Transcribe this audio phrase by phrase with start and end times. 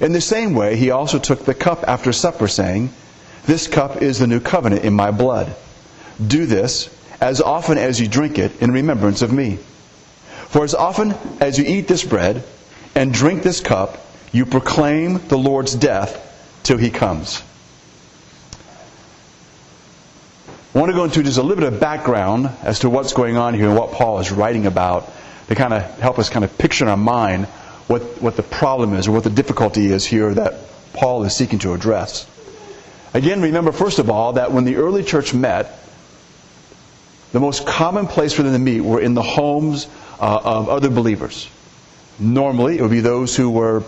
[0.00, 2.90] In the same way, he also took the cup after supper, saying,
[3.46, 5.54] This cup is the new covenant in my blood.
[6.24, 9.58] Do this as often as you drink it in remembrance of me.
[10.48, 12.44] For as often as you eat this bread
[12.94, 13.98] and drink this cup,
[14.32, 17.42] you proclaim the Lord's death till he comes.
[20.74, 23.38] I want to go into just a little bit of background as to what's going
[23.38, 25.10] on here and what Paul is writing about
[25.48, 27.48] to kind of help us kind of picture in our mind
[27.86, 30.54] what, what the problem is or what the difficulty is here that
[30.92, 32.26] Paul is seeking to address.
[33.14, 35.78] Again, remember, first of all, that when the early church met,
[37.32, 39.88] the most common place for them to meet were in the homes
[40.20, 41.48] uh, of other believers.
[42.18, 43.82] Normally, it would be those who were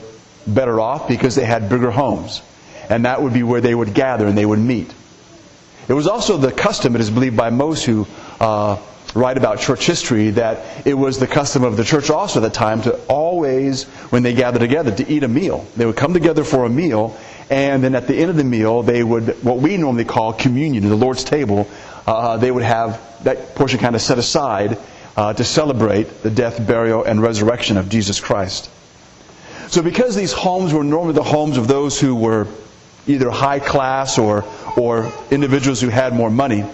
[0.46, 2.42] better off because they had bigger homes.
[2.88, 4.92] And that would be where they would gather and they would meet.
[5.88, 8.06] It was also the custom, it is believed by most who
[8.40, 8.76] uh,
[9.18, 12.50] write about church history, that it was the custom of the church also at the
[12.50, 15.66] time to always, when they gathered together, to eat a meal.
[15.76, 17.16] They would come together for a meal,
[17.50, 20.88] and then at the end of the meal, they would, what we normally call communion,
[20.88, 21.68] the Lord's table,
[22.06, 24.78] uh, they would have that portion kind of set aside
[25.16, 28.70] uh, to celebrate the death, burial, and resurrection of Jesus Christ.
[29.68, 32.46] So, because these homes were normally the homes of those who were
[33.06, 34.44] either high class or,
[34.76, 36.64] or individuals who had more money,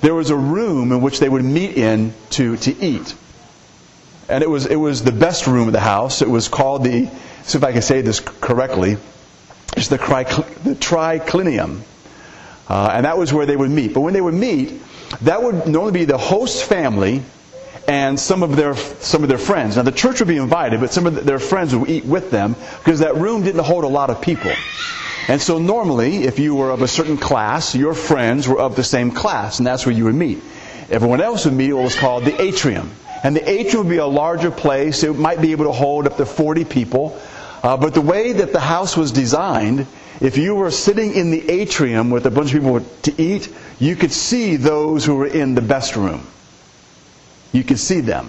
[0.00, 3.14] there was a room in which they would meet in to, to eat.
[4.28, 6.22] And it was, it was the best room of the house.
[6.22, 7.06] It was called the,
[7.42, 8.96] see if I can say this correctly,
[9.76, 11.82] it's the, the triclinium.
[12.68, 13.92] Uh, and that was where they would meet.
[13.92, 14.80] But when they would meet,
[15.22, 17.22] that would normally be the host family
[17.86, 19.76] and some of their some of their friends.
[19.76, 22.56] Now the church would be invited, but some of their friends would eat with them
[22.78, 24.52] because that room didn't hold a lot of people.
[25.26, 28.84] And so normally, if you were of a certain class, your friends were of the
[28.84, 30.42] same class, and that's where you would meet.
[30.90, 32.90] Everyone else would meet at what was called the atrium.
[33.22, 35.02] And the atrium would be a larger place.
[35.02, 37.18] It might be able to hold up to 40 people.
[37.62, 39.86] Uh, but the way that the house was designed,
[40.20, 43.96] if you were sitting in the atrium with a bunch of people to eat, you
[43.96, 46.26] could see those who were in the best room.
[47.52, 48.28] You could see them.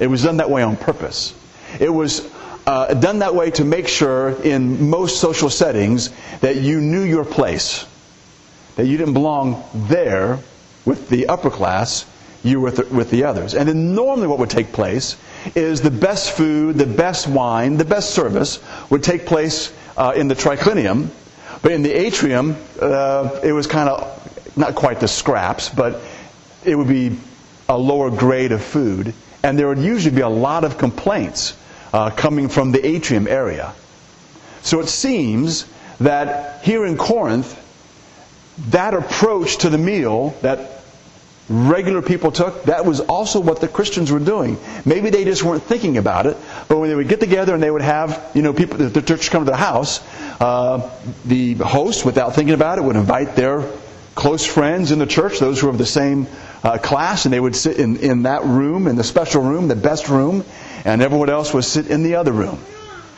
[0.00, 1.32] It was done that way on purpose.
[1.78, 2.28] It was
[2.68, 7.24] uh, done that way to make sure in most social settings that you knew your
[7.24, 7.86] place.
[8.76, 10.38] That you didn't belong there
[10.84, 12.04] with the upper class,
[12.42, 13.54] you with the, with the others.
[13.54, 15.16] And then normally what would take place
[15.54, 20.28] is the best food, the best wine, the best service would take place uh, in
[20.28, 21.08] the triclinium.
[21.62, 26.02] But in the atrium, uh, it was kind of not quite the scraps, but
[26.66, 27.16] it would be
[27.66, 29.14] a lower grade of food.
[29.42, 31.54] And there would usually be a lot of complaints
[31.92, 33.72] uh, coming from the atrium area.
[34.62, 35.66] So it seems
[36.00, 37.56] that here in Corinth,
[38.70, 40.78] that approach to the meal, that
[41.48, 44.58] regular people took, that was also what the Christians were doing.
[44.84, 46.36] Maybe they just weren't thinking about it,
[46.68, 49.30] but when they would get together and they would have, you know, people, the church
[49.30, 50.00] come to the house,
[50.40, 50.90] uh,
[51.24, 53.64] the host, without thinking about it, would invite their
[54.14, 56.26] close friends in the church, those who were of the same
[56.62, 59.76] uh, class, and they would sit in, in that room, in the special room, the
[59.76, 60.44] best room,
[60.84, 62.58] and everyone else would sit in the other room.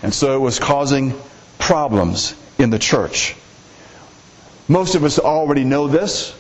[0.03, 1.15] And so it was causing
[1.59, 3.37] problems in the church.
[4.69, 6.37] Most of us already know this.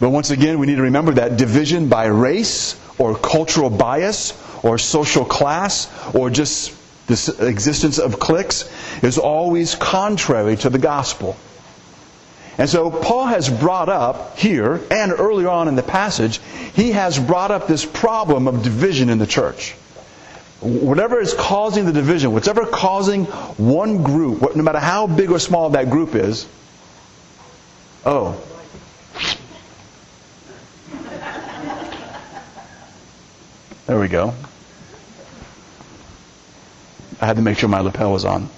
[0.00, 4.32] But once again, we need to remember that division by race or cultural bias
[4.64, 6.72] or social class or just
[7.06, 8.68] the existence of cliques
[9.02, 11.36] is always contrary to the gospel.
[12.58, 16.40] And so Paul has brought up here and earlier on in the passage,
[16.74, 19.72] he has brought up this problem of division in the church.
[20.60, 25.70] Whatever is causing the division, whatever causing one group, no matter how big or small
[25.70, 26.46] that group is,
[28.04, 28.40] oh,
[33.92, 34.32] There we go.
[37.20, 38.48] I had to make sure my lapel was on.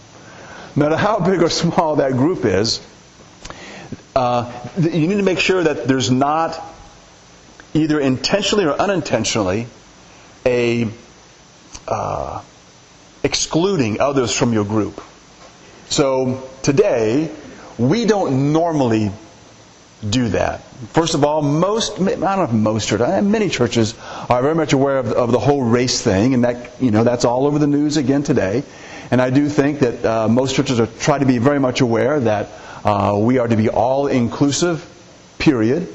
[0.77, 2.81] No matter how big or small that group is,
[4.15, 6.61] uh, you need to make sure that there's not
[7.75, 9.67] either intentionally or unintentionally
[10.47, 10.89] a
[11.89, 12.43] uh,
[13.23, 15.01] excluding others from your group.
[15.89, 17.31] So today,
[17.79, 19.11] we don't normally
[20.09, 20.63] do that.
[20.93, 23.95] First of all, most, I don't know if most churches, uh, many churches
[24.29, 27.25] are very much aware of, of, the whole race thing, and that, you know, that's
[27.25, 28.63] all over the news again today.
[29.11, 32.21] And I do think that uh, most churches are try to be very much aware
[32.21, 32.49] that
[32.85, 34.85] uh, we are to be all inclusive,
[35.39, 35.89] period.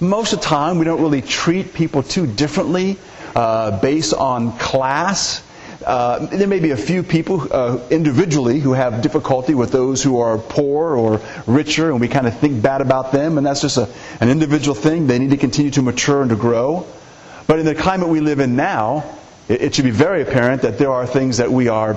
[0.00, 2.98] Most of the time, we don't really treat people too differently
[3.36, 5.42] uh, based on class
[5.86, 10.20] uh, there may be a few people uh, individually who have difficulty with those who
[10.20, 13.76] are poor or richer, and we kind of think bad about them, and that's just
[13.76, 13.88] a,
[14.20, 15.06] an individual thing.
[15.06, 16.86] They need to continue to mature and to grow.
[17.46, 19.04] But in the climate we live in now,
[19.48, 21.96] it, it should be very apparent that there are things that we are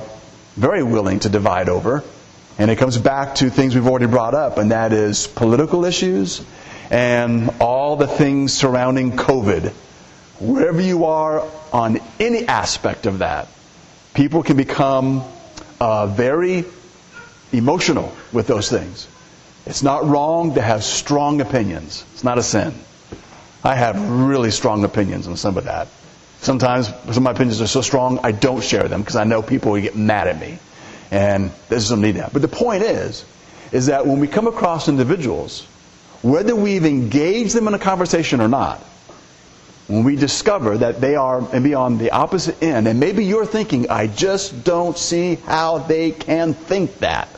[0.55, 2.03] very willing to divide over.
[2.57, 6.41] And it comes back to things we've already brought up, and that is political issues
[6.89, 9.71] and all the things surrounding COVID.
[10.39, 13.47] Wherever you are on any aspect of that,
[14.13, 15.23] people can become
[15.79, 16.65] uh, very
[17.51, 19.07] emotional with those things.
[19.65, 22.05] It's not wrong to have strong opinions.
[22.13, 22.73] It's not a sin.
[23.63, 25.87] I have really strong opinions on some of that.
[26.41, 29.41] Sometimes some of my opinions are so strong I don't share them because I know
[29.41, 30.59] people will get mad at me.
[31.11, 32.33] And there's some need that.
[32.33, 33.25] But the point is,
[33.71, 35.65] is that when we come across individuals,
[36.21, 38.79] whether we've engaged them in a conversation or not,
[39.87, 43.89] when we discover that they are maybe on the opposite end, and maybe you're thinking,
[43.89, 47.29] I just don't see how they can think that.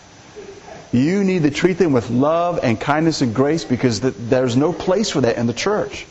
[0.94, 5.10] You need to treat them with love and kindness and grace because there's no place
[5.10, 6.06] for that in the church.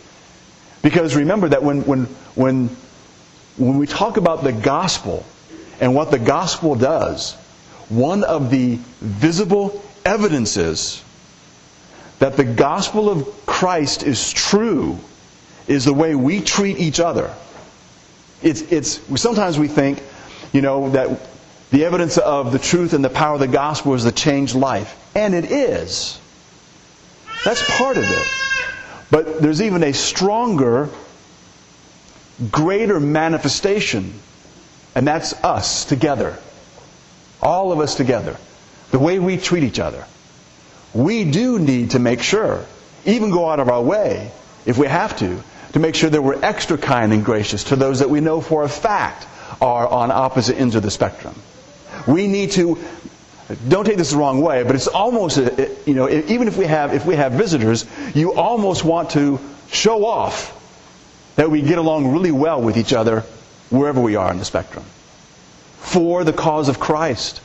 [0.82, 2.04] Because remember that when, when,
[2.34, 2.68] when,
[3.56, 5.24] when we talk about the gospel
[5.80, 7.36] and what the gospel does,
[7.88, 11.02] one of the visible evidences
[12.18, 14.98] that the gospel of Christ is true
[15.68, 17.32] is the way we treat each other.
[18.42, 20.02] It's, it's, sometimes we think,
[20.52, 21.20] you know, that
[21.70, 24.96] the evidence of the truth and the power of the gospel is the changed life.
[25.14, 26.20] And it is.
[27.44, 28.26] That's part of it.
[29.10, 30.88] But there's even a stronger,
[32.50, 34.14] greater manifestation,
[34.94, 36.38] and that's us together.
[37.46, 38.36] All of us together.
[38.90, 40.04] The way we treat each other.
[40.92, 42.66] We do need to make sure,
[43.04, 44.32] even go out of our way,
[44.64, 45.40] if we have to,
[45.72, 48.64] to make sure that we're extra kind and gracious to those that we know for
[48.64, 49.28] a fact
[49.60, 51.36] are on opposite ends of the spectrum.
[52.08, 52.78] We need to
[53.68, 56.66] don't take this the wrong way, but it's almost uh, you know even if we
[56.66, 59.38] have if we have visitors, you almost want to
[59.70, 60.52] show off
[61.36, 63.20] that we get along really well with each other
[63.70, 64.84] wherever we are in the spectrum
[65.78, 67.40] for the cause of Christ.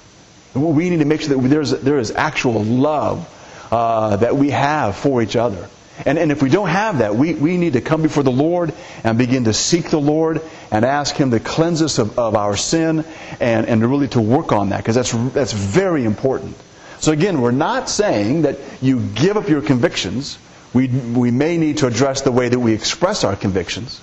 [0.54, 3.28] We need to make sure that there's there is actual love
[3.72, 5.68] uh, that we have for each other.
[6.06, 8.74] And, and if we don't have that, we, we need to come before the Lord
[9.04, 10.42] and begin to seek the Lord
[10.72, 13.06] and ask Him to cleanse us of, of our sin
[13.40, 16.58] and, and really to work on that because that's, that's very important.
[17.00, 20.38] So again, we're not saying that you give up your convictions.
[20.74, 24.02] We, we may need to address the way that we express our convictions.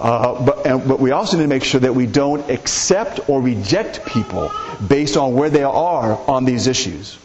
[0.00, 3.42] Uh, but, and, but we also need to make sure that we don't accept or
[3.42, 4.50] reject people
[4.88, 7.18] based on where they are on these issues.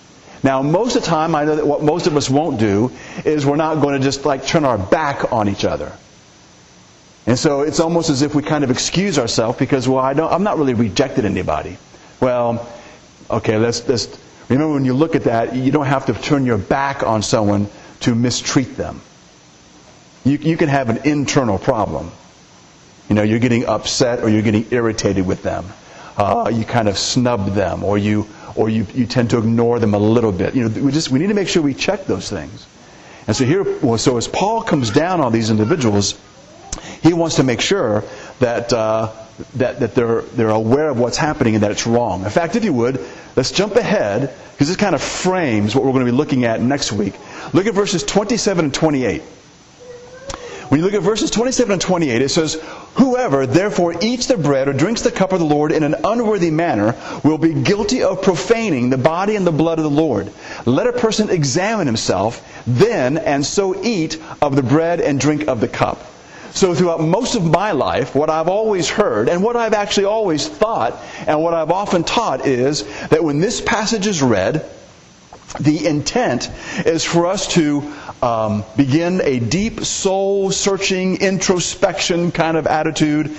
[0.44, 2.92] Now, most of the time, I know that what most of us won't do
[3.24, 5.92] is we're not going to just like turn our back on each other.
[7.26, 10.32] And so it's almost as if we kind of excuse ourselves because, well, I don't,
[10.32, 11.78] I'm not really rejected anybody.
[12.20, 12.68] Well,
[13.32, 16.58] okay, let's, let's remember when you look at that, you don't have to turn your
[16.58, 17.70] back on someone
[18.02, 19.02] to mistreat them.
[20.26, 22.12] You, you can have an internal problem.
[23.10, 25.66] You know, you're getting upset or you're getting irritated with them.
[26.18, 29.94] Uh, you kind of snub them or you or you, you tend to ignore them
[29.94, 30.56] a little bit.
[30.56, 32.66] You know, we just we need to make sure we check those things.
[33.28, 36.18] And so here, well, so as Paul comes down on these individuals,
[37.02, 38.04] he wants to make sure
[38.40, 39.12] that uh,
[39.56, 42.24] that that they're they're aware of what's happening and that it's wrong.
[42.24, 43.00] In fact, if you would,
[43.36, 46.62] let's jump ahead because this kind of frames what we're going to be looking at
[46.62, 47.14] next week.
[47.54, 49.22] Look at verses 27 and 28.
[50.70, 52.56] When you look at verses 27 and 28, it says,
[52.96, 56.50] Whoever therefore eats the bread or drinks the cup of the Lord in an unworthy
[56.50, 60.32] manner will be guilty of profaning the body and the blood of the Lord.
[60.66, 65.60] Let a person examine himself then and so eat of the bread and drink of
[65.60, 66.04] the cup.
[66.56, 70.48] So throughout most of my life, what I've always heard and what I've actually always
[70.48, 74.66] thought and what I've often taught is that when this passage is read,
[75.60, 76.50] the intent
[76.86, 83.36] is for us to um, begin a deep soul searching introspection kind of attitude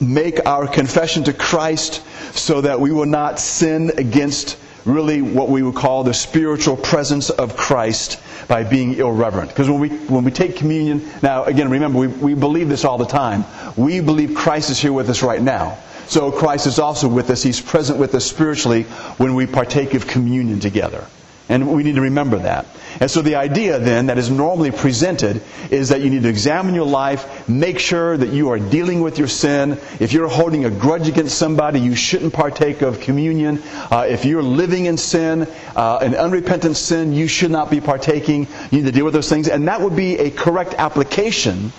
[0.00, 2.02] make our confession to christ
[2.36, 7.28] so that we will not sin against really what we would call the spiritual presence
[7.28, 9.50] of Christ by being irreverent.
[9.50, 12.96] Because when we, when we take communion, now again, remember, we, we believe this all
[12.96, 13.44] the time.
[13.76, 15.76] We believe Christ is here with us right now.
[16.06, 17.42] So Christ is also with us.
[17.42, 18.84] He's present with us spiritually
[19.18, 21.04] when we partake of communion together.
[21.48, 22.66] And we need to remember that.
[22.98, 26.74] And so the idea then that is normally presented is that you need to examine
[26.74, 29.78] your life, make sure that you are dealing with your sin.
[30.00, 33.62] If you're holding a grudge against somebody, you shouldn't partake of communion.
[33.90, 38.48] Uh, if you're living in sin, uh, an unrepentant sin, you should not be partaking.
[38.72, 39.48] You need to deal with those things.
[39.48, 41.72] And that would be a correct application.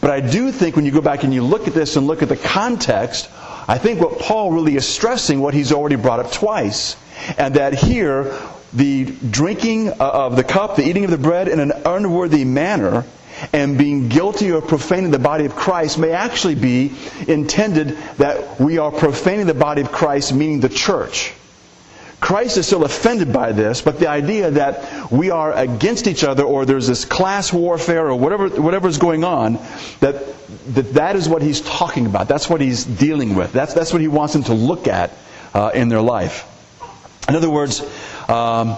[0.00, 2.22] But I do think when you go back and you look at this and look
[2.22, 3.28] at the context,
[3.68, 6.96] I think what Paul really is stressing what he's already brought up twice.
[7.36, 8.32] And that here,
[8.72, 13.04] the drinking of the cup, the eating of the bread in an unworthy manner,
[13.52, 16.92] and being guilty of profaning the body of Christ may actually be
[17.26, 21.32] intended that we are profaning the body of Christ, meaning the church.
[22.20, 26.42] Christ is still offended by this, but the idea that we are against each other
[26.42, 29.54] or there's this class warfare or whatever whatever is going on,
[30.00, 30.22] that,
[30.74, 32.28] that that is what he's talking about.
[32.28, 33.52] That's what he's dealing with.
[33.52, 35.12] That's, that's what he wants them to look at
[35.54, 36.46] uh, in their life.
[37.28, 37.82] In other words,
[38.28, 38.76] um,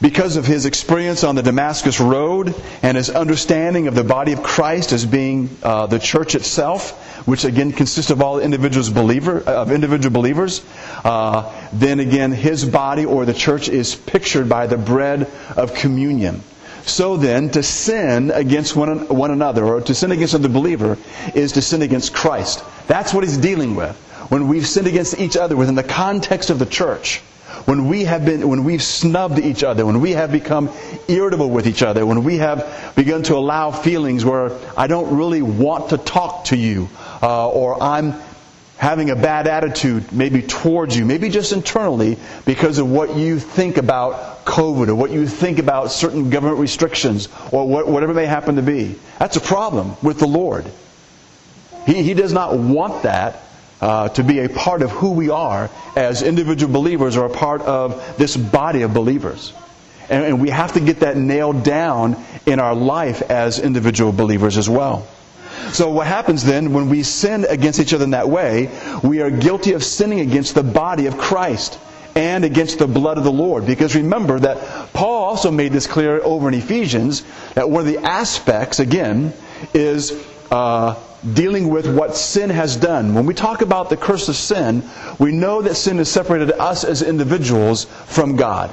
[0.00, 4.42] because of his experience on the Damascus Road and his understanding of the body of
[4.42, 9.72] Christ as being uh, the church itself, which again consists of all individuals believer of
[9.72, 10.64] individual believers,
[11.04, 16.42] uh, then again his body or the church is pictured by the bread of communion.
[16.86, 20.96] So then, to sin against one, one another or to sin against another believer
[21.34, 22.64] is to sin against Christ.
[22.86, 23.96] That's what he's dealing with.
[24.28, 27.22] When we've sinned against each other within the context of the church,
[27.64, 30.70] when we have been, when we've snubbed each other, when we have become
[31.08, 35.42] irritable with each other, when we have begun to allow feelings where I don't really
[35.42, 36.88] want to talk to you,
[37.22, 38.14] uh, or I'm
[38.76, 43.76] having a bad attitude maybe towards you, maybe just internally because of what you think
[43.76, 48.62] about COVID or what you think about certain government restrictions or whatever may happen to
[48.62, 48.94] be.
[49.18, 50.64] That's a problem with the Lord.
[51.86, 53.42] He, he does not want that
[53.80, 57.62] uh, to be a part of who we are as individual believers or a part
[57.62, 59.52] of this body of believers.
[60.08, 62.16] And, and we have to get that nailed down
[62.46, 65.06] in our life as individual believers as well.
[65.72, 68.70] So what happens then when we sin against each other in that way,
[69.02, 71.78] we are guilty of sinning against the body of Christ
[72.14, 73.66] and against the blood of the Lord.
[73.66, 77.22] Because remember that Paul also made this clear over in Ephesians
[77.54, 79.32] that one of the aspects, again,
[79.74, 80.12] is
[80.50, 80.94] uh,
[81.34, 83.14] dealing with what sin has done.
[83.14, 84.82] When we talk about the curse of sin,
[85.18, 88.70] we know that sin has separated us as individuals from God.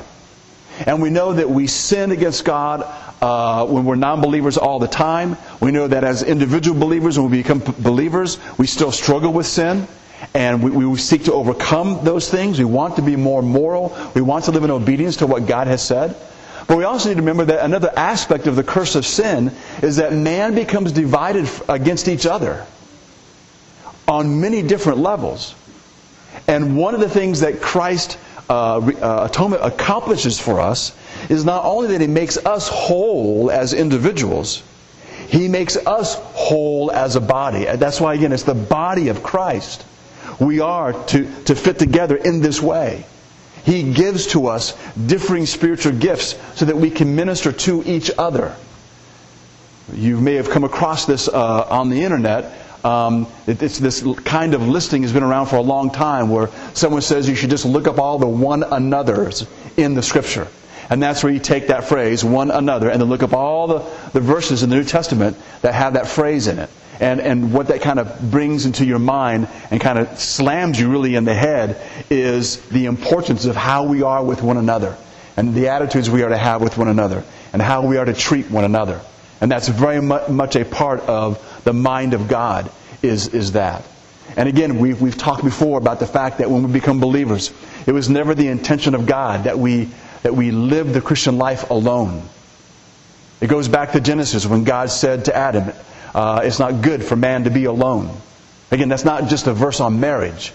[0.85, 2.83] And we know that we sin against God
[3.21, 5.37] uh, when we're non believers all the time.
[5.61, 9.87] We know that as individual believers, when we become believers, we still struggle with sin.
[10.33, 12.59] And we, we seek to overcome those things.
[12.59, 13.95] We want to be more moral.
[14.13, 16.15] We want to live in obedience to what God has said.
[16.67, 19.51] But we also need to remember that another aspect of the curse of sin
[19.83, 22.65] is that man becomes divided against each other
[24.07, 25.53] on many different levels.
[26.47, 28.17] And one of the things that Christ
[28.49, 30.95] uh, uh, atonement accomplishes for us
[31.29, 34.63] is not only that He makes us whole as individuals,
[35.27, 37.65] He makes us whole as a body.
[37.65, 39.85] That's why, again, it's the body of Christ.
[40.39, 43.05] We are to, to fit together in this way.
[43.65, 48.55] He gives to us differing spiritual gifts so that we can minister to each other.
[49.91, 52.53] You may have come across this uh, on the internet.
[52.85, 57.01] Um, it, this kind of listing has been around for a long time where someone
[57.01, 60.47] says you should just look up all the one another's in the scripture.
[60.91, 63.79] And that's where you take that phrase, one another, and then look up all the,
[64.13, 67.67] the verses in the New Testament that have that phrase in it and, and what
[67.67, 71.33] that kind of brings into your mind and kind of slams you really in the
[71.33, 74.97] head is the importance of how we are with one another
[75.37, 77.23] and the attitudes we are to have with one another
[77.53, 79.01] and how we are to treat one another.
[79.41, 82.71] And that's very much a part of the mind of God
[83.01, 83.83] is, is that.
[84.37, 87.53] And again, we've, we've talked before about the fact that when we become believers,
[87.85, 89.89] it was never the intention of God that we,
[90.23, 92.23] that we live the Christian life alone.
[93.41, 95.71] It goes back to Genesis when God said to Adam,
[96.15, 98.09] uh, it's not good for man to be alone.
[98.71, 100.53] Again, that's not just a verse on marriage.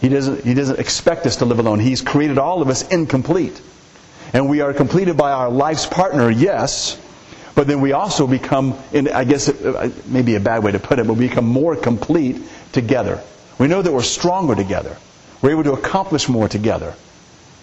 [0.00, 1.78] He doesn't, he doesn't expect us to live alone.
[1.78, 3.62] He's created all of us incomplete.
[4.32, 7.00] And we are completed by our life's partner, yes,
[7.54, 10.72] but then we also become, in, I guess it uh, may be a bad way
[10.72, 12.42] to put it, but we become more complete
[12.72, 13.22] together.
[13.58, 14.96] We know that we're stronger together.
[15.42, 16.92] We're able to accomplish more together.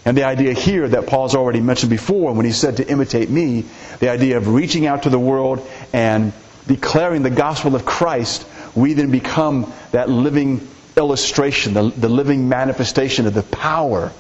[0.06, 3.66] And the idea here that Paul's already mentioned before when he said to imitate me,
[4.00, 6.32] the idea of reaching out to the world and
[6.68, 10.68] declaring the gospel of Christ, we then become that living
[10.98, 14.12] illustration, the, the living manifestation of the power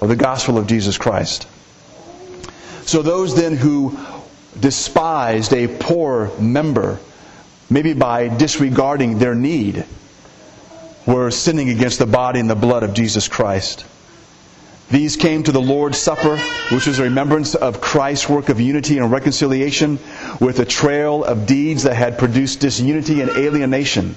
[0.00, 1.46] of the gospel of Jesus Christ.
[2.86, 3.98] So those then who
[4.58, 6.98] despised a poor member,
[7.68, 9.84] maybe by disregarding their need,
[11.06, 13.84] were sinning against the body and the blood of Jesus Christ.
[14.90, 16.36] These came to the Lord's Supper,
[16.72, 20.00] which was a remembrance of Christ's work of unity and reconciliation
[20.40, 24.16] with a trail of deeds that had produced disunity and alienation.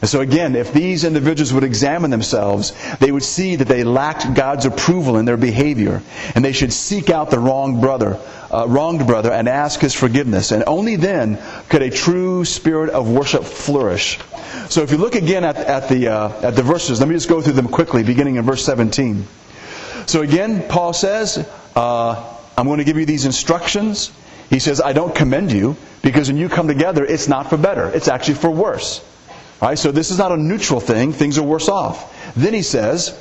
[0.00, 4.34] And so again, if these individuals would examine themselves, they would see that they lacked
[4.34, 6.02] God's approval in their behavior,
[6.34, 8.18] and they should seek out the wrong brother,
[8.50, 10.52] uh, wronged brother, and ask his forgiveness.
[10.52, 11.38] And only then
[11.68, 14.18] could a true spirit of worship flourish.
[14.70, 17.28] So if you look again at, at the uh, at the verses, let me just
[17.28, 19.26] go through them quickly, beginning in verse 17.
[20.06, 21.38] So again, Paul says,
[21.76, 22.24] uh,
[22.56, 24.10] "I'm going to give you these instructions."
[24.48, 27.88] He says, "I don't commend you because when you come together, it's not for better;
[27.88, 29.00] it's actually for worse."
[29.60, 29.78] Right?
[29.78, 31.12] So this is not a neutral thing.
[31.12, 32.34] Things are worse off.
[32.34, 33.14] Then he says,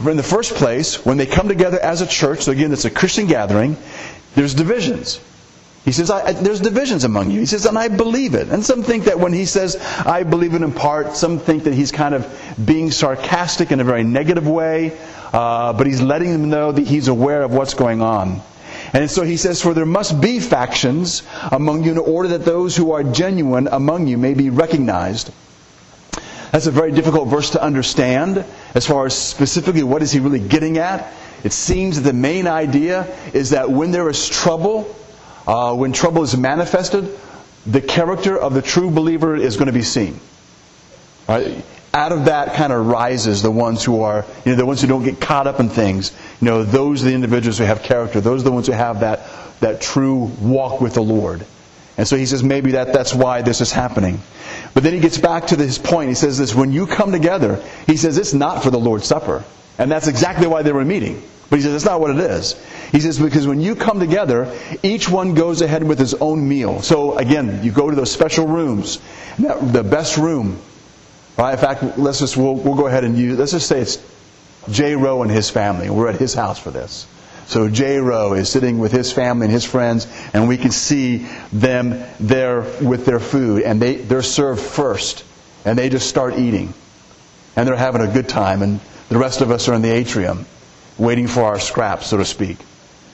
[0.00, 2.90] in the first place, when they come together as a church, so again, it's a
[2.90, 3.76] Christian gathering,
[4.34, 5.20] there's divisions.
[5.86, 6.08] He says,
[6.42, 7.38] there's divisions among you.
[7.38, 8.48] He says, and I believe it.
[8.48, 11.74] And some think that when he says, I believe it in part, some think that
[11.74, 12.26] he's kind of
[12.62, 14.98] being sarcastic in a very negative way,
[15.32, 18.42] uh, but he's letting them know that he's aware of what's going on.
[18.94, 22.76] And so he says, For there must be factions among you in order that those
[22.76, 25.32] who are genuine among you may be recognized.
[26.50, 30.40] That's a very difficult verse to understand as far as specifically what is he really
[30.40, 31.12] getting at.
[31.44, 34.92] It seems that the main idea is that when there is trouble,
[35.46, 37.18] uh, when trouble is manifested,
[37.66, 40.20] the character of the true believer is going to be seen.
[41.28, 41.64] Right?
[41.92, 44.86] Out of that kind of rises the ones who are, you know, the ones who
[44.86, 46.12] don't get caught up in things.
[46.40, 48.20] You know, those are the individuals who have character.
[48.20, 49.28] Those are the ones who have that,
[49.60, 51.44] that true walk with the Lord.
[51.96, 54.20] And so he says maybe that, that's why this is happening.
[54.74, 56.10] But then he gets back to his point.
[56.10, 59.42] He says this, when you come together, he says it's not for the Lord's Supper.
[59.78, 61.22] And that's exactly why they were meeting.
[61.48, 62.54] But he says it's not what it is.
[62.92, 64.52] He says because when you come together,
[64.82, 66.82] each one goes ahead with his own meal.
[66.82, 69.00] So again, you go to those special rooms,
[69.38, 70.58] the best room.
[71.36, 71.52] Right?
[71.52, 73.38] In fact, let's just we'll, we'll go ahead and use.
[73.38, 73.98] Let's just say it's
[74.70, 74.96] J.
[74.96, 75.90] Rowe and his family.
[75.90, 77.06] We're at his house for this.
[77.46, 77.98] So J.
[77.98, 82.62] Rowe is sitting with his family and his friends, and we can see them there
[82.82, 85.24] with their food, and they, they're served first,
[85.64, 86.74] and they just start eating.
[87.54, 90.46] And they're having a good time, and the rest of us are in the atrium,
[90.98, 92.56] waiting for our scraps, so to speak.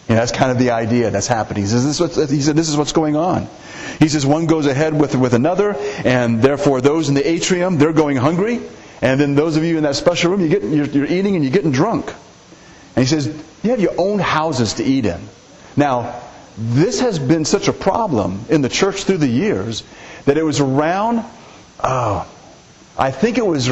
[0.09, 1.63] You know, that's kind of the idea that's happening.
[1.63, 3.49] He, says, this is he said, this is what's going on.
[3.99, 7.93] He says, one goes ahead with, with another, and therefore those in the atrium, they're
[7.93, 8.61] going hungry,
[9.01, 11.45] and then those of you in that special room, you get, you're, you're eating and
[11.45, 12.13] you're getting drunk.
[12.95, 13.27] And he says,
[13.63, 15.21] You have your own houses to eat in.
[15.77, 16.21] Now,
[16.59, 19.83] this has been such a problem in the church through the years
[20.27, 21.25] that it was around,
[21.81, 22.27] uh,
[22.99, 23.67] I think it was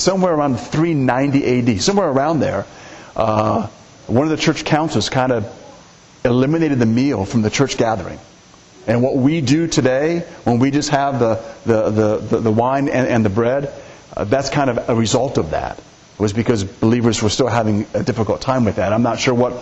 [0.00, 2.66] somewhere around 390 AD, somewhere around there.
[3.14, 3.68] Uh,
[4.06, 5.65] one of the church councils kind of
[6.26, 8.18] eliminated the meal from the church gathering.
[8.86, 13.08] And what we do today, when we just have the, the, the, the, wine and,
[13.08, 13.72] and the bread,
[14.16, 15.82] uh, that's kind of a result of that
[16.18, 18.92] was because believers were still having a difficult time with that.
[18.92, 19.52] I'm not sure what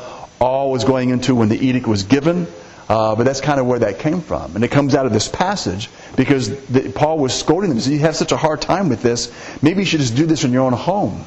[0.40, 2.46] all was going into when the edict was given,
[2.88, 4.55] uh, but that's kind of where that came from.
[4.55, 7.79] And it comes out of this passage because the, Paul was scolding them.
[7.79, 9.33] He said, You have such a hard time with this.
[9.62, 11.24] Maybe you should just do this in your own home.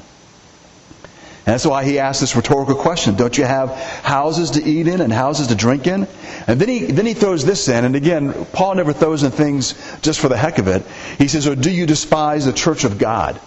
[1.48, 3.16] That's why he asked this rhetorical question.
[3.16, 3.70] Don't you have
[4.04, 6.06] houses to eat in and houses to drink in?
[6.46, 7.86] And then he, then he throws this in.
[7.86, 10.86] And again, Paul never throws in things just for the heck of it.
[11.18, 13.40] He says, Or do you despise the church of God?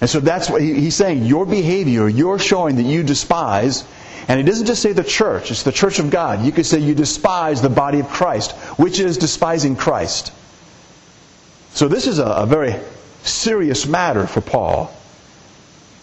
[0.00, 1.24] And so that's what he, he's saying.
[1.24, 3.82] Your behavior, you're showing that you despise.
[4.28, 6.44] And he doesn't just say the church, it's the church of God.
[6.44, 10.32] You could say you despise the body of Christ, which is despising Christ.
[11.72, 12.76] So this is a, a very
[13.24, 14.94] serious matter for Paul.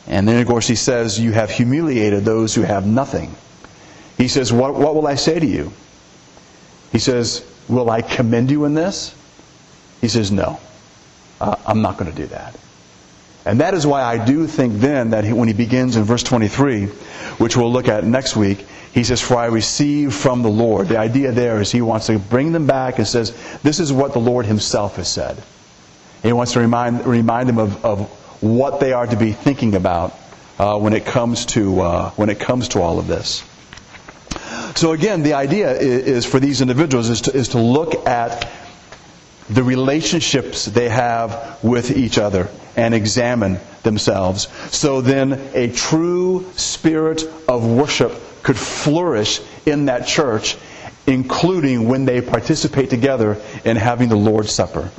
[0.07, 3.35] And then, of course, he says, You have humiliated those who have nothing.
[4.17, 5.71] He says, What, what will I say to you?
[6.91, 9.13] He says, Will I commend you in this?
[10.01, 10.59] He says, No.
[11.39, 12.57] Uh, I'm not going to do that.
[13.45, 16.23] And that is why I do think then that he, when he begins in verse
[16.23, 16.87] 23,
[17.37, 20.87] which we'll look at next week, he says, For I receive from the Lord.
[20.87, 24.13] The idea there is he wants to bring them back and says, This is what
[24.13, 25.37] the Lord himself has said.
[25.37, 29.75] And he wants to remind, remind them of, of what they are to be thinking
[29.75, 30.17] about
[30.59, 33.43] uh, when, it comes to, uh, when it comes to all of this.
[34.75, 38.49] So again, the idea is, for these individuals is to, is to look at
[39.49, 44.47] the relationships they have with each other and examine themselves.
[44.75, 48.11] So then a true spirit of worship
[48.43, 50.57] could flourish in that church,
[51.07, 54.91] including when they participate together in having the Lord's Supper.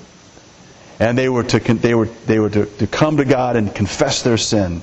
[1.00, 4.22] And they were to, they were, they were to, to come to God and confess
[4.22, 4.82] their sin.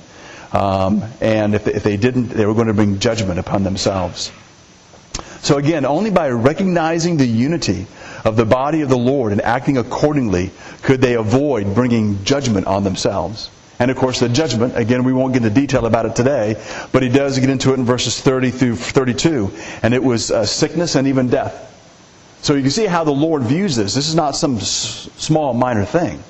[0.52, 4.32] Um, and if they, if they didn't, they were going to bring judgment upon themselves.
[5.42, 7.86] So again, only by recognizing the unity
[8.24, 10.50] of the body of the Lord and acting accordingly
[10.82, 13.50] could they avoid bringing judgment on themselves.
[13.78, 16.56] And of course, the judgment, again, we won't get into detail about it today,
[16.92, 19.52] but he does get into it in verses 30 through 32.
[19.82, 21.75] And it was uh, sickness and even death.
[22.46, 23.92] So you can see how the Lord views this.
[23.92, 26.22] This is not some small, minor thing.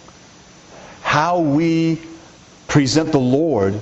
[1.02, 2.00] How we
[2.68, 3.78] present the Lord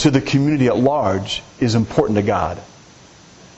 [0.00, 2.60] to the community at large is important to God.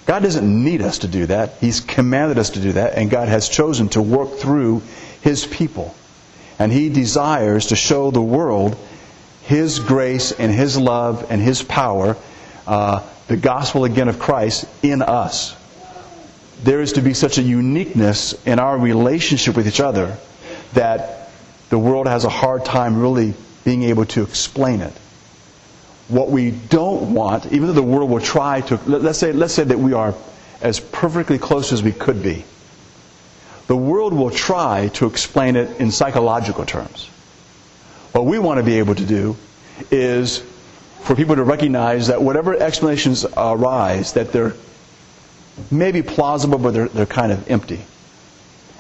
[0.07, 1.55] God doesn't need us to do that.
[1.61, 4.83] He's commanded us to do that, and God has chosen to work through
[5.23, 5.93] His people.
[6.61, 8.77] And He desires to show the world
[9.43, 12.17] His grace and His love and His power,
[12.65, 15.57] uh, the gospel again of Christ in us.
[16.63, 20.17] There is to be such a uniqueness in our relationship with each other
[20.73, 21.31] that
[21.71, 24.93] the world has a hard time really being able to explain it.
[26.09, 29.65] What we don't want, even though the world will try to, let's say, let's say
[29.65, 30.15] that we are
[30.61, 32.45] as perfectly close as we could be.
[33.67, 37.07] The world will try to explain it in psychological terms.
[38.13, 39.37] What we want to be able to do
[39.91, 40.43] is
[41.03, 44.55] for people to recognize that whatever explanations arise, that they're
[45.71, 47.85] maybe plausible, but they're, they're kind of empty.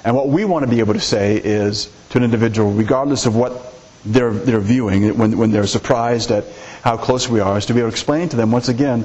[0.04, 3.34] And what we want to be able to say is to an individual, regardless of
[3.34, 6.44] what they're, they're viewing, when, when they're surprised at
[6.82, 9.02] how close we are, is to be able to explain to them once again,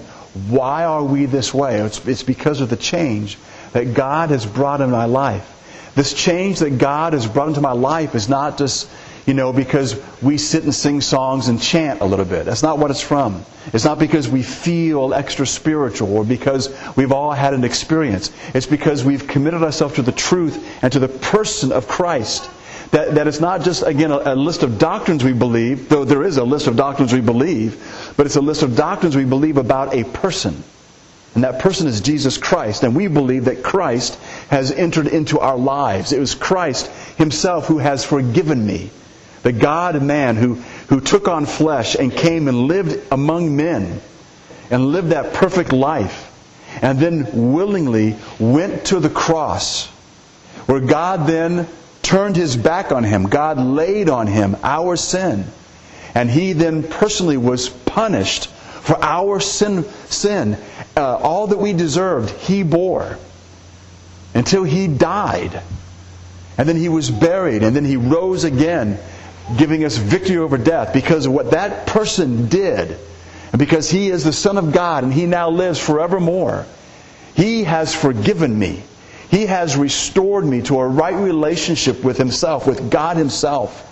[0.50, 1.80] why are we this way?
[1.80, 3.38] It's, it's because of the change
[3.72, 5.56] that God has brought in my life.
[5.96, 8.90] This change that God has brought into my life is not just,
[9.30, 12.46] you know, because we sit and sing songs and chant a little bit.
[12.46, 13.46] That's not what it's from.
[13.72, 18.32] It's not because we feel extra spiritual or because we've all had an experience.
[18.56, 22.50] It's because we've committed ourselves to the truth and to the person of Christ.
[22.90, 26.24] That, that it's not just, again, a, a, list of doctrines we believe, though there
[26.24, 29.58] is a list of doctrines we believe, but it's a list of doctrines we believe
[29.58, 30.64] about a person.
[31.36, 32.82] And that person is Jesus Christ.
[32.82, 34.16] And we believe that Christ
[34.50, 36.14] has entered into our lives.
[36.14, 36.88] It was Christ
[37.20, 38.90] Himself who has forgiven me.
[39.44, 40.56] The God man who,
[40.90, 44.02] who took on flesh and came and lived among men
[44.70, 46.26] and lived that perfect life.
[46.82, 49.88] And then willingly went to the cross,
[50.68, 51.68] where God then
[52.04, 53.28] turned his back on him.
[53.28, 55.46] God laid on him our sin.
[56.14, 59.84] And he then personally was punished for our sin.
[60.10, 60.58] sin.
[60.96, 63.18] Uh, all that we deserved, he bore
[64.34, 65.62] until he died.
[66.58, 69.00] And then he was buried, and then he rose again,
[69.58, 72.98] giving us victory over death because of what that person did.
[73.52, 76.66] And because he is the Son of God and he now lives forevermore,
[77.36, 78.84] he has forgiven me.
[79.30, 83.86] He has restored me to a right relationship with Himself, with God Himself.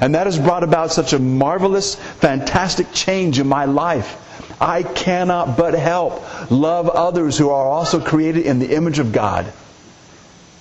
[0.00, 4.20] And that has brought about such a marvelous, fantastic change in my life.
[4.60, 9.52] I cannot but help love others who are also created in the image of God.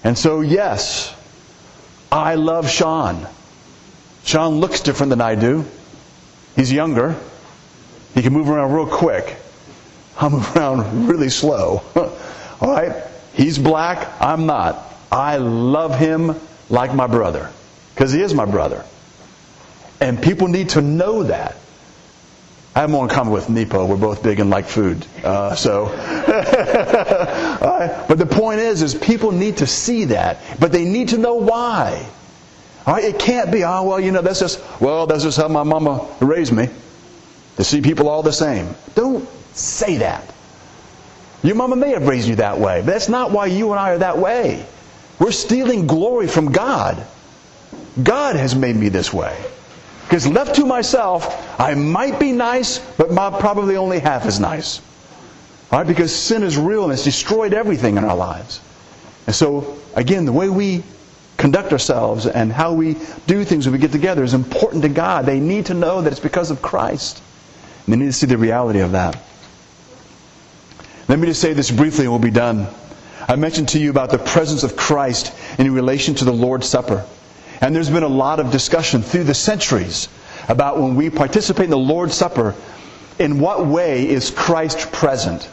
[0.03, 1.15] And so, yes,
[2.11, 3.27] I love Sean.
[4.23, 5.65] Sean looks different than I do.
[6.55, 7.15] He's younger.
[8.13, 9.35] He can move around real quick.
[10.19, 11.81] I move around really slow.
[12.61, 13.03] All right?
[13.33, 14.79] He's black, I'm not.
[15.11, 17.49] I love him like my brother
[17.93, 18.83] because he is my brother.
[19.99, 21.55] And people need to know that.
[22.75, 23.85] I have more in common with Nepo.
[23.85, 25.05] We're both big and like food.
[25.23, 25.85] Uh, so,
[28.07, 31.35] but the point is, is people need to see that, but they need to know
[31.35, 32.09] why.
[32.85, 35.63] Right, it can't be, oh well, you know, that's just well, that's just how my
[35.63, 36.69] mama raised me.
[37.57, 38.75] To see people all the same.
[38.95, 40.33] Don't say that.
[41.43, 43.91] Your mama may have raised you that way, but that's not why you and I
[43.91, 44.65] are that way.
[45.19, 47.05] We're stealing glory from God.
[48.01, 49.37] God has made me this way.
[50.03, 54.81] Because left to myself, I might be nice, but probably only half as nice.
[55.71, 55.85] Right?
[55.85, 58.59] Because sin is real and it's destroyed everything in our lives.
[59.27, 60.83] And so, again, the way we
[61.43, 62.95] conduct ourselves and how we
[63.27, 65.25] do things when we get together is important to God.
[65.25, 67.21] They need to know that it's because of Christ.
[67.85, 69.21] And they need to see the reality of that.
[71.09, 72.67] Let me just say this briefly and we'll be done.
[73.27, 77.05] I mentioned to you about the presence of Christ in relation to the Lord's Supper.
[77.59, 80.07] And there's been a lot of discussion through the centuries
[80.47, 82.55] about when we participate in the Lord's Supper,
[83.19, 85.49] in what way is Christ present?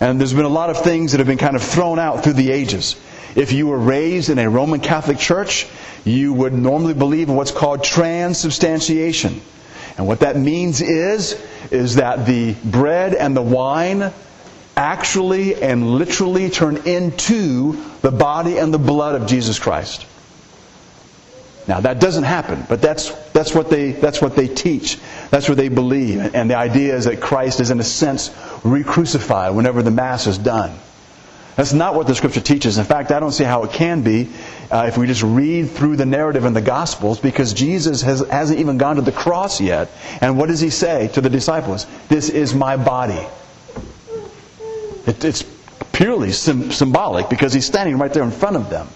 [0.00, 2.34] And there's been a lot of things that have been kind of thrown out through
[2.34, 2.94] the ages.
[3.34, 5.66] If you were raised in a Roman Catholic church,
[6.04, 9.40] you would normally believe in what's called transubstantiation.
[9.96, 11.40] And what that means is,
[11.70, 14.12] is that the bread and the wine
[14.76, 20.06] actually and literally turn into the body and the blood of Jesus Christ.
[21.68, 24.98] Now that doesn't happen, but that's, that's, what they, that's what they teach.
[25.30, 26.34] That's what they believe.
[26.34, 30.38] And the idea is that Christ is in a sense re-crucified whenever the Mass is
[30.38, 30.76] done.
[31.56, 32.78] That's not what the Scripture teaches.
[32.78, 34.30] In fact, I don't see how it can be
[34.70, 38.58] uh, if we just read through the narrative in the Gospels because Jesus has, hasn't
[38.58, 39.90] even gone to the cross yet.
[40.20, 41.86] And what does he say to the disciples?
[42.08, 43.26] This is my body.
[45.06, 45.44] It, it's
[45.92, 48.88] purely sim- symbolic because he's standing right there in front of them.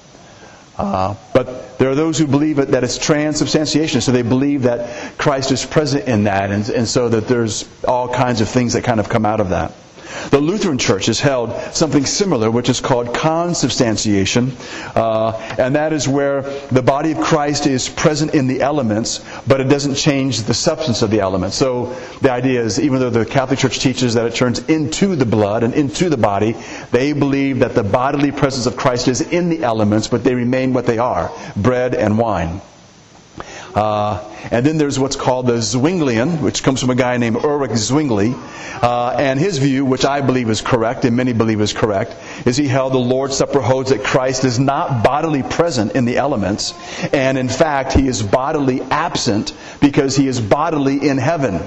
[0.78, 5.16] Uh, but there are those who believe it, that it's transubstantiation, so they believe that
[5.18, 8.84] Christ is present in that, and, and so that there's all kinds of things that
[8.84, 9.72] kind of come out of that.
[10.30, 14.52] The Lutheran Church has held something similar, which is called consubstantiation,
[14.94, 19.60] uh, and that is where the body of Christ is present in the elements, but
[19.60, 21.56] it doesn't change the substance of the elements.
[21.56, 25.26] So the idea is, even though the Catholic Church teaches that it turns into the
[25.26, 26.56] blood and into the body,
[26.92, 30.72] they believe that the bodily presence of Christ is in the elements, but they remain
[30.72, 32.60] what they are bread and wine.
[33.76, 37.72] Uh, and then there's what's called the Zwinglian, which comes from a guy named Ulrich
[37.72, 38.34] Zwingli.
[38.34, 42.56] Uh, and his view, which I believe is correct, and many believe is correct, is
[42.56, 46.72] he held the Lord's Supper holds that Christ is not bodily present in the elements,
[47.12, 51.60] and in fact, he is bodily absent because he is bodily in heaven.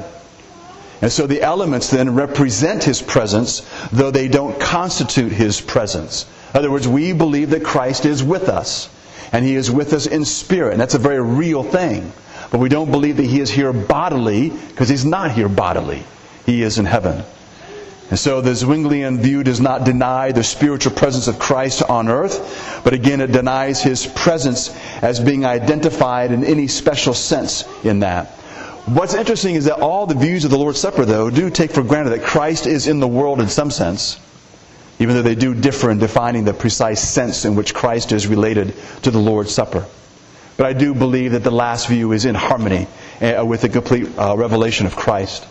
[1.03, 6.25] And so the elements then represent his presence, though they don't constitute his presence.
[6.55, 8.89] In other words, we believe that Christ is with us
[9.31, 10.73] and He is with us in spirit.
[10.73, 12.11] And that's a very real thing.
[12.51, 16.03] But we don't believe that He is here bodily, because He's not here bodily.
[16.45, 17.23] He is in heaven.
[18.09, 22.81] And so the Zwinglian view does not deny the spiritual presence of Christ on earth,
[22.83, 28.27] but again, it denies His presence as being identified in any special sense in that.
[28.87, 31.83] What's interesting is that all the views of the Lord's Supper, though, do take for
[31.83, 34.19] granted that Christ is in the world in some sense
[34.99, 38.73] even though they do differ in defining the precise sense in which Christ is related
[39.03, 39.85] to the Lord's Supper.
[40.57, 42.87] But I do believe that the last view is in harmony
[43.21, 45.47] uh, with the complete uh, revelation of Christ.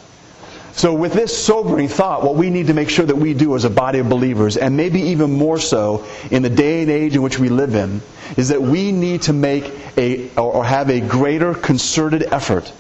[0.73, 3.65] So, with this sobering thought, what we need to make sure that we do as
[3.65, 7.23] a body of believers, and maybe even more so in the day and age in
[7.23, 8.01] which we live in,
[8.37, 12.71] is that we need to make a, or have a greater concerted effort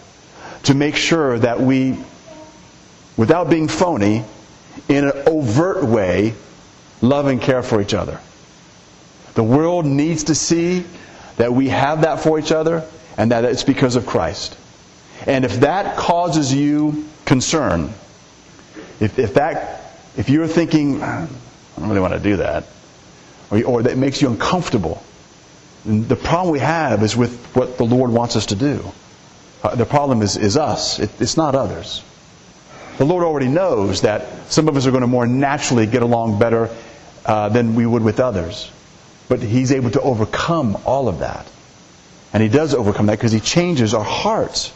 [0.64, 1.96] to make sure that we,
[3.16, 4.22] without being phony,
[4.88, 6.34] in an overt way,
[7.00, 8.20] love and care for each other.
[9.34, 10.84] The world needs to see
[11.36, 12.84] that we have that for each other
[13.16, 14.56] and that it's because of Christ.
[15.26, 17.92] And if that causes you concern,
[19.00, 19.78] if, if that
[20.16, 21.28] if you're thinking, I
[21.78, 22.64] don't really want to do that,
[23.52, 25.02] or, or that makes you uncomfortable,
[25.84, 28.92] the problem we have is with what the Lord wants us to do.
[29.62, 32.02] Uh, the problem is, is us, it, it's not others.
[32.98, 36.40] The Lord already knows that some of us are going to more naturally get along
[36.40, 36.68] better
[37.26, 38.70] uh, than we would with others.
[39.28, 41.46] But He's able to overcome all of that.
[42.32, 44.72] And He does overcome that because He changes our hearts.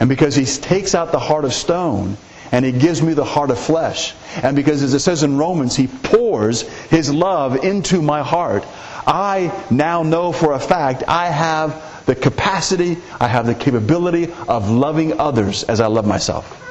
[0.00, 2.16] And because He takes out the heart of stone
[2.52, 4.14] and He gives me the heart of flesh.
[4.42, 8.64] And because, as it says in Romans, He pours His love into my heart.
[9.06, 14.70] I now know for a fact I have the capacity, I have the capability of
[14.70, 16.64] loving others as I love myself.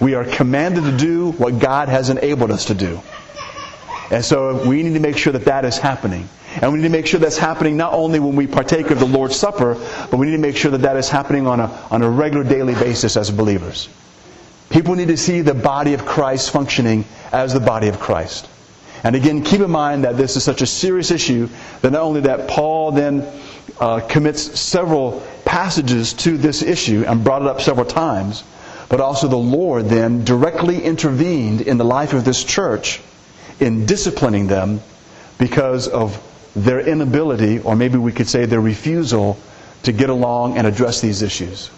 [0.00, 3.00] We are commanded to do what God has enabled us to do.
[4.10, 6.28] And so we need to make sure that that is happening.
[6.60, 9.06] And we need to make sure that's happening not only when we partake of the
[9.06, 9.74] Lord's Supper,
[10.10, 12.44] but we need to make sure that that is happening on a, on a regular
[12.44, 13.88] daily basis as believers.
[14.70, 18.48] People need to see the body of Christ functioning as the body of Christ.
[19.02, 21.48] And again, keep in mind that this is such a serious issue
[21.82, 23.26] that not only that Paul then
[23.78, 28.44] uh, commits several passages to this issue and brought it up several times,
[28.88, 33.00] but also the Lord then directly intervened in the life of this church
[33.60, 34.80] in disciplining them
[35.38, 36.20] because of
[36.54, 39.38] their inability, or maybe we could say their refusal,
[39.82, 41.70] to get along and address these issues.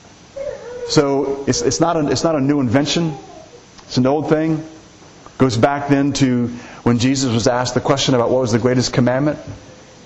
[0.89, 3.15] So it's, it's, not, a, it's not a new invention,
[3.85, 4.65] it's an old thing.
[5.39, 6.49] Goes back then to
[6.83, 9.39] when Jesus was asked the question about what was the greatest commandment.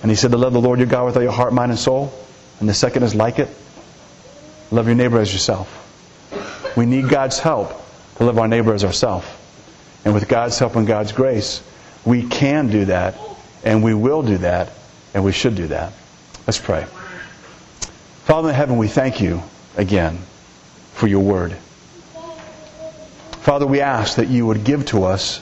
[0.02, 1.78] And he said to love the Lord your God with all your heart, mind, and
[1.78, 2.12] soul.
[2.58, 3.48] And the second is like it
[4.70, 5.76] love your neighbor as yourself.
[6.76, 7.72] We need God's help
[8.16, 9.26] to love our neighbor as ourselves.
[10.04, 11.62] And with God's help and God's grace,
[12.04, 13.18] we can do that,
[13.64, 14.72] and we will do that,
[15.12, 15.92] and we should do that.
[16.46, 16.86] Let's pray.
[18.24, 19.42] Father in heaven, we thank you
[19.76, 20.18] again
[20.94, 21.56] for your word.
[23.42, 25.40] Father, we ask that you would give to us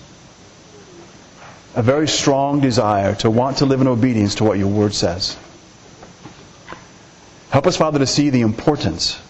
[1.75, 5.37] a very strong desire to want to live in obedience to what your word says.
[7.51, 9.21] Help us, Father, to see the importance,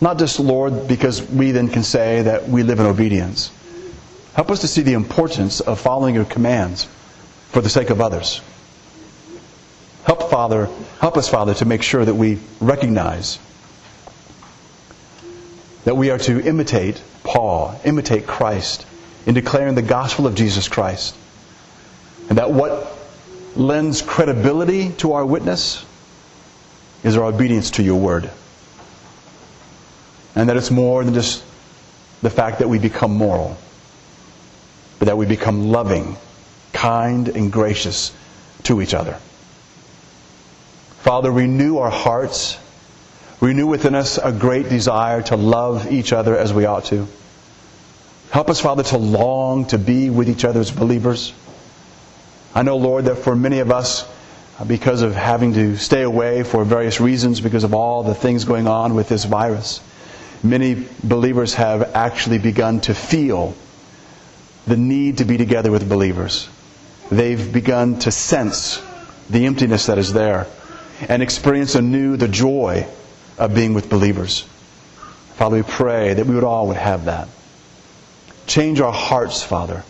[0.00, 3.50] not just, Lord, because we then can say that we live in obedience
[4.34, 6.88] Help us to see the importance of following your commands
[7.50, 8.40] for the sake of others.
[10.04, 10.68] Help, Father,
[11.00, 13.38] help us, Father, to make sure that we recognize
[15.84, 18.86] that we are to imitate Paul, imitate Christ
[19.26, 21.16] in declaring the gospel of Jesus Christ.
[22.28, 22.92] And that what
[23.54, 25.84] lends credibility to our witness
[27.02, 28.30] is our obedience to your word.
[30.34, 31.44] And that it's more than just
[32.22, 33.56] the fact that we become moral,
[34.98, 36.16] but that we become loving,
[36.72, 38.12] kind, and gracious
[38.64, 39.18] to each other.
[41.04, 42.58] Father, renew our hearts.
[43.40, 47.06] Renew within us a great desire to love each other as we ought to.
[48.30, 51.34] Help us, Father, to long to be with each other as believers.
[52.54, 54.08] I know, Lord, that for many of us,
[54.66, 58.66] because of having to stay away for various reasons, because of all the things going
[58.66, 59.80] on with this virus,
[60.42, 63.54] many believers have actually begun to feel
[64.66, 66.48] the need to be together with believers.
[67.10, 68.82] They've begun to sense
[69.28, 70.46] the emptiness that is there
[71.08, 72.86] and experience anew the joy
[73.38, 74.42] of being with believers.
[75.34, 77.28] Father, we pray that we would all would have that.
[78.46, 79.82] Change our hearts, Father.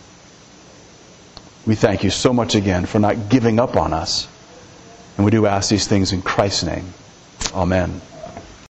[1.65, 4.27] We thank you so much again for not giving up on us.
[5.17, 6.93] And we do ask these things in Christ's name.
[7.53, 8.01] Amen.